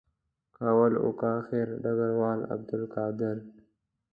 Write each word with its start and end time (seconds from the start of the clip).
که 0.53 0.61
اول 0.71 0.93
وو 1.01 1.11
که 1.19 1.27
آخر 1.39 1.67
ډګروال 1.83 2.39
عبدالقادر. 2.53 3.37